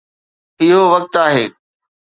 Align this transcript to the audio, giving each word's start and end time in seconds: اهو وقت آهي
اهو 0.61 0.81
وقت 0.93 1.13
آهي 1.25 1.45